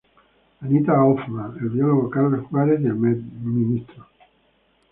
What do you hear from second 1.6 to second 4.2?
el Biólogo Carlos Juárez y el Mtro.